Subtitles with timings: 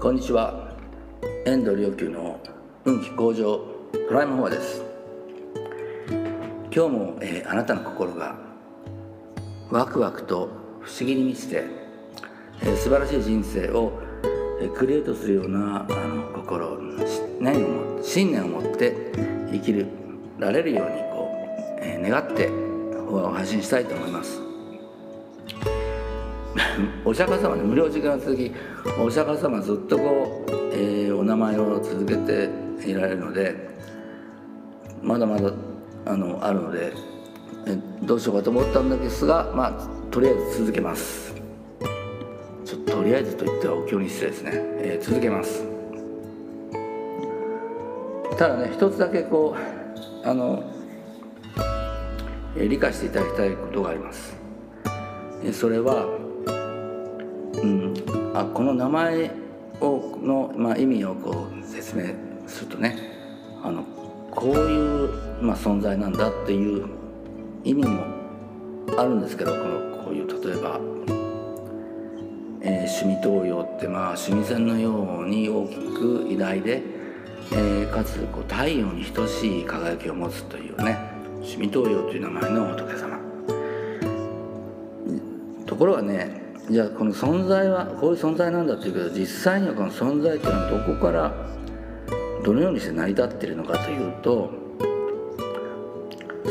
[0.00, 0.76] こんにちは。
[1.44, 2.38] 遠藤良久の
[2.84, 3.58] 運気向上
[3.90, 4.80] プライムフォアです。
[6.72, 8.36] 今日も、えー、あなたの心が
[9.72, 10.50] ワクワクと
[10.82, 11.64] 不思議に満ちて、
[12.62, 14.00] えー、素晴らしい人生を、
[14.60, 16.96] えー、クリエイトするようなあの心
[17.40, 18.94] 念を信念を持って
[19.50, 19.88] 生きる
[20.38, 24.47] られるようにこう、えー、願ってフォアを配信したいと思います。
[27.04, 28.52] お釈迦様で無料時間が続き
[29.00, 32.48] お釈迦様ずっとこう、えー、お名前を続けて
[32.86, 33.68] いられるので
[35.02, 35.50] まだまだ
[36.06, 36.92] あのあるので
[37.66, 39.72] えどうしようかと思ったんですがまあ
[40.10, 41.34] とりあえず続けます。
[42.64, 45.64] ちょっととりあえずと言ってはお経に失礼ですね、えー、続けます。
[48.38, 50.62] ただね一つだけこうあの、
[52.56, 54.36] えー、理解していただきたいことがあります、
[55.44, 56.06] え、それは
[57.62, 57.94] うん、
[58.34, 59.30] あこの名前
[59.80, 62.04] をの、まあ、意味をこう説明
[62.46, 62.96] するとね
[63.62, 63.84] あの
[64.30, 66.86] こういう、まあ、存在なんだっていう
[67.64, 68.04] 意味も
[68.96, 70.80] あるんですけどこのこういう例えば、
[72.62, 76.82] えー、趣味東洋ってまあ趣味線のように大きく偉大で、
[77.52, 80.96] えー、かつこう太陽に等しい輝きを持つというね
[81.40, 83.18] 趣味東洋という名前の仏様。
[85.66, 86.37] ところがね
[86.70, 91.32] じゃあこの存在はこういう存在なんだっていうけど実際にはこの存在っていうのはどこから
[92.44, 94.50] どのようにして成り立っているのかというと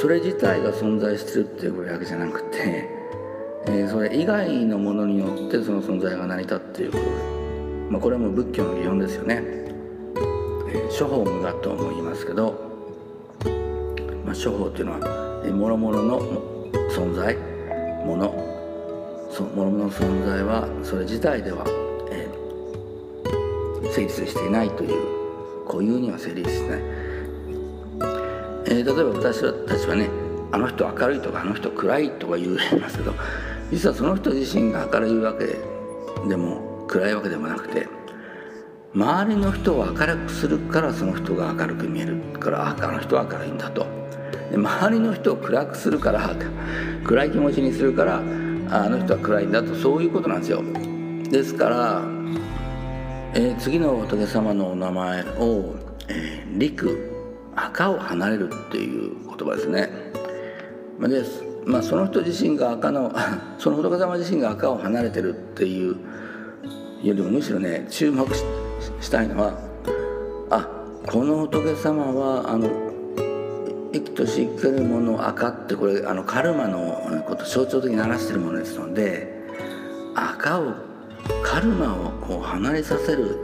[0.00, 2.88] それ自体が存在してるっていうわけじゃなくて、
[3.66, 6.92] えー、それ以外のものによってその存在が成り立っている。
[6.92, 7.04] こと
[7.92, 12.54] まあ、これも仏教の基本ですよね、えー、諸法無我とも言いますけど、
[14.24, 16.20] まあ、諸法っていうのはもろもろの
[16.90, 17.36] 存在
[18.06, 18.61] もの
[19.32, 21.64] そのものの存在はそれ自体では、
[22.10, 26.80] えー、成立していないという固有には成立しない、
[28.66, 30.10] えー、例えば私たちはね
[30.52, 33.14] あの人明るいとかあの人暗いとか言いますけど
[33.70, 35.46] 実はその人自身が明るいわけ
[36.28, 37.88] でも暗いわけでもなくて
[38.94, 43.86] 周りの人を明るくするからその人が明るく見えるからあの人は明るいんだと。
[44.50, 46.36] で周りの人を暗くするから
[47.04, 48.22] 暗い気持ちにするから
[48.74, 50.62] あの人は暗いんだとそういうことなんですよ。
[51.30, 52.02] ですから、
[53.34, 55.74] えー、次の仏様のお名前を
[56.08, 57.10] 「えー、陸
[57.54, 59.90] 赤を離れる」っていう言葉ですね。
[61.00, 61.22] で、
[61.66, 63.12] まあ、その人自身が赤の
[63.58, 65.96] その仏様自身が赤を離れてるっていう
[67.02, 69.52] よりもむしろね注目したいのは
[70.50, 70.66] あ
[71.06, 72.91] この仏様はあの
[73.92, 79.42] 生きとし生けるもの赤ってこれあのカルマのこと象徴的に表してるものですので
[80.14, 80.74] 赤を
[81.42, 83.38] カルマをこう離れさせる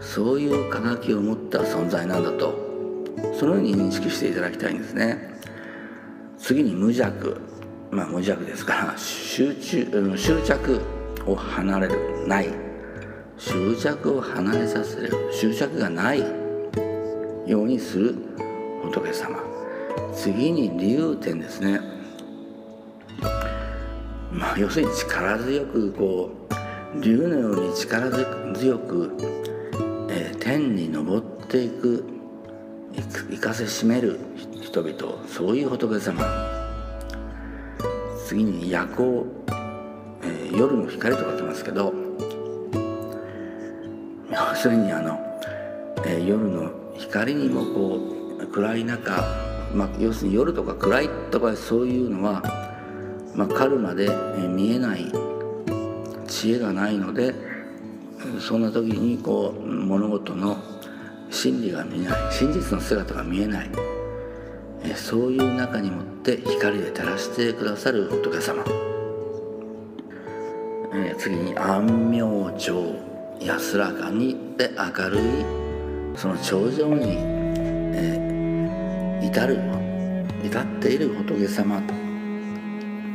[0.00, 2.54] そういう輝きを持った存在なんだと
[3.38, 5.34] そのように認識していただきたいんですね。
[6.38, 7.40] 次に無弱
[7.90, 10.80] まあ無弱ですから集中執着
[11.26, 12.48] を離れるない。
[13.36, 18.14] 執着を離れさせる執着がないようにする
[18.82, 19.53] 仏様。
[20.14, 21.80] 次に理由点ですね。
[24.32, 26.30] まあ要するに力強くこ
[26.96, 28.10] う竜のように力
[28.54, 29.16] 強く、
[30.10, 32.04] えー、天に昇っていく
[33.30, 34.20] 行かせしめる
[34.62, 36.24] 人々そういう仏様。
[38.26, 39.26] 次に夜光、
[40.22, 41.92] えー、夜の光と書きますけど
[44.30, 45.20] 要するにあの、
[46.06, 48.00] えー、夜の光にもこ
[48.40, 49.22] う暗い中
[49.74, 52.42] まあ、要するに夜とか暗いとかそういうのは、
[53.34, 54.08] まあ、カルマで
[54.48, 55.10] 見えない
[56.26, 57.34] 知恵がないので
[58.40, 60.56] そんな時にこう物事の
[61.30, 63.70] 真理が見えない真実の姿が見えない
[64.94, 68.64] そういう中にもって光で照らしてくださる仏様。
[71.18, 72.94] 次に安明城
[73.40, 75.20] 安らかにで明るい
[76.16, 78.23] その頂上に、え
[79.34, 79.58] 至る
[80.44, 81.82] 至っている仏様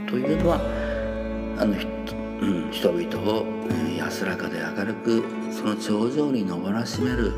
[0.05, 0.17] と。
[0.17, 0.59] いうのは
[1.57, 1.73] あの、
[2.41, 3.45] うん、人々を、
[3.93, 7.31] え安らかで明るくその頂上に登らしめる、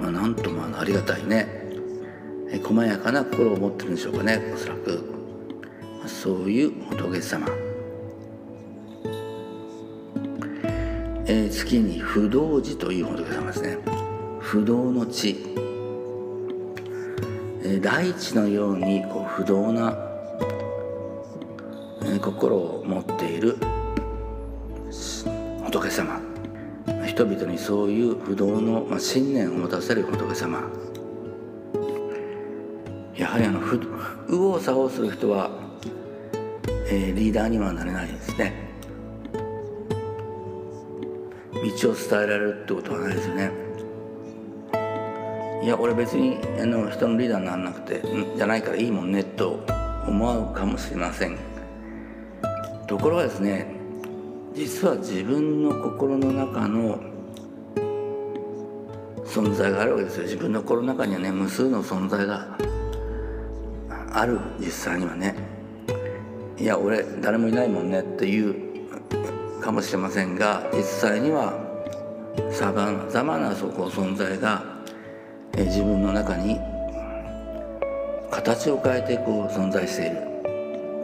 [0.00, 1.46] まあ、なんともありがたいね、
[2.50, 4.90] え細やかな心を持ってるんでしょうかねおそらく、
[6.00, 7.46] まあ、そういう仏様。
[11.26, 13.78] えー、月に不動寺という仏様ですね。
[14.40, 15.67] 不動の地。
[17.76, 19.96] 大地のようにこう不動な
[22.22, 23.56] 心を持っている
[25.64, 26.20] 仏様。
[27.06, 30.62] 人々にそういう不動の、信念を持たせる仏様。
[33.14, 33.84] やはりあの右
[34.36, 35.50] 往左往する人は、
[36.90, 38.52] えー、リーダーにはなれないですね。
[41.52, 43.67] 道を伝えられるってことはないですよね。
[45.62, 48.02] いや俺別にあの人のリーダーにならなくて
[48.36, 49.64] じゃないからいいもんねと
[50.06, 51.36] 思うかもしれません。
[52.86, 53.66] ところがですね
[54.54, 56.98] 実は自分の心の中の
[59.26, 60.22] 存在があるわけですよ。
[60.24, 62.56] 自分の心の中にはね無数の存在が
[64.12, 64.38] ある。
[64.58, 65.34] 実際にはね。
[66.56, 71.52] いや俺誰もいないもんねっていうかもしれませんが実際には
[72.50, 74.77] さまざまなそこ存在が
[75.56, 76.60] 自分の中に
[78.30, 80.16] 形を変えてこう存在している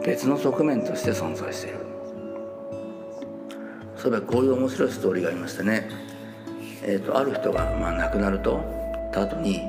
[0.04, 1.78] 別の側面として存在している
[3.96, 5.88] そういえばこういう面白いストーリーがありましてね、
[6.82, 8.60] えーと、ある人が、まあ、亡くなると
[9.12, 9.60] た後に、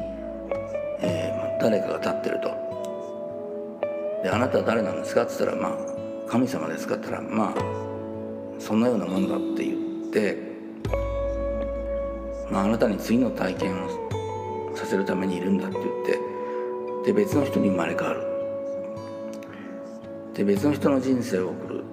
[1.02, 2.50] えー、誰かが立ってると
[4.24, 5.78] であなたは誰なんですか?」っつったら「まあ
[6.28, 7.62] 神様ですか?」って言ったら「まあ
[8.60, 9.78] そんなようなもんだ」って言っ
[10.12, 10.38] て、
[12.50, 13.88] まあ、あなたに次の体験を
[14.86, 16.20] させるためにいるんだって言って
[17.06, 18.24] で別の人に生まれ変わる。
[20.34, 21.84] で別の人の人生を送る。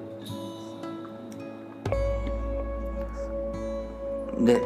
[4.45, 4.61] で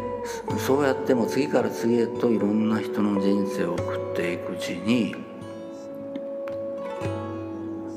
[0.58, 5.14] そうやっても次から次へといろんな人の人生を送っていくうちに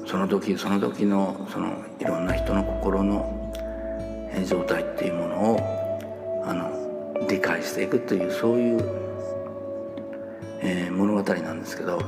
[0.05, 3.53] その時その時のそのいろんな人の心の
[4.45, 8.79] 状態っていうものをあの理解していくというそういう、
[10.61, 12.01] えー、物語なんですけど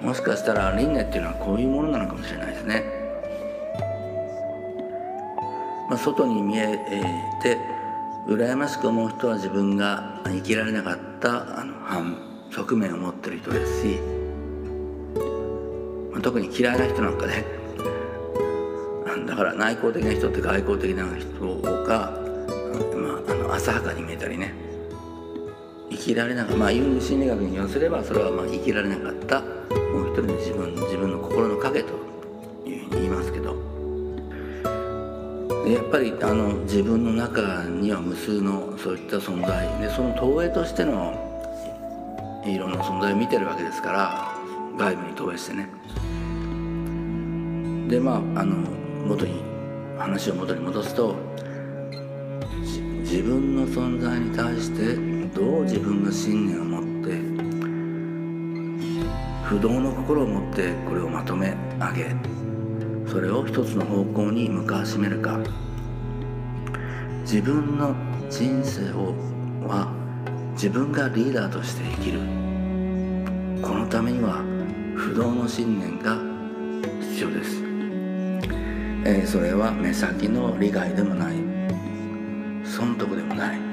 [0.00, 3.00] もしかしたら輪廻っていうのはこういうものなのかもしれないですね。
[5.90, 6.78] まあ、外に見え
[7.42, 7.58] て
[8.28, 12.16] 羨ましく思う人は自分が生きられなかったあの反
[12.52, 13.98] 側面を持ってる人ですし
[16.12, 17.44] まあ特に嫌いな人なんかね
[19.26, 22.12] だから内向的な人って外向的な人が、
[22.94, 24.69] まあ、あの浅はかに見えたりね
[26.00, 29.46] きられなかったまあユング心理学に言わせればそれはまあ生きられなかったも
[30.04, 31.92] う一人の自分自分の心の影と
[32.66, 33.70] いうふうに言いますけど。
[35.70, 41.14] やっぱりあの自分の中には無数のそういった存在でその投影としての
[42.44, 44.34] いろんな存在を見てるわけですから
[44.76, 45.68] 外部に投影してね。
[47.88, 48.56] でまああの
[49.06, 49.42] 元に
[49.96, 51.14] 話を元に戻すと
[53.02, 57.20] 自分の存在に対してどう自分が信念を持って
[59.44, 62.40] 不動の心を持ってこれをまとめ上げ
[63.10, 65.40] それを一つの方向に向かわしめるか。
[67.22, 67.94] 自分の
[68.28, 69.14] 人生を
[69.66, 69.92] は
[70.52, 72.18] 自分がリーダーとして生きる。
[73.62, 74.42] このためには
[74.96, 76.18] 不動の信念が
[77.00, 77.62] 必要です。
[79.04, 81.36] えー、それは目先の利害でもない。
[82.64, 83.69] 損得でもない。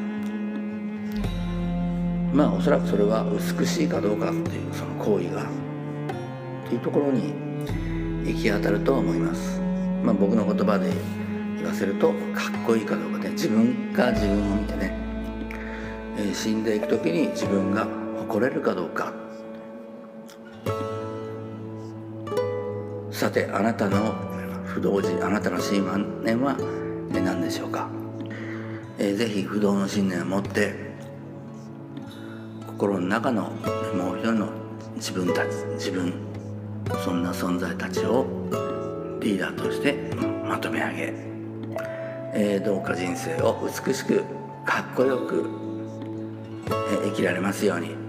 [2.34, 3.26] まあおそらくそれは
[3.60, 5.46] 美しいかどうかっていうその行為がっ
[6.68, 7.34] ていうところに
[8.26, 9.60] 行き当たると思います。
[10.04, 10.92] まあ僕の言葉で
[11.56, 14.94] 言わせるとかっこいいかどうかで自分が自分を見てね、
[16.18, 17.88] えー、死んでいく時に自分が
[18.20, 19.14] 誇れるかどうか。
[23.12, 24.14] さてあなたの
[24.64, 25.84] 不動寺あなたの信
[26.24, 26.56] 念は
[27.12, 27.90] 何でしょうか、
[29.00, 30.87] えー、ぜひ不動の信念を持って
[32.78, 33.50] 心の中の
[33.96, 34.50] もう一人の
[34.98, 36.14] 自分たち自分
[37.04, 38.28] そんな存在たちを
[39.20, 39.96] リーダーとして
[40.48, 41.14] まとめ上げ、
[42.36, 44.24] えー、どうか人生を美しく
[44.64, 45.50] かっこよく、
[46.68, 48.07] えー、生きられますように。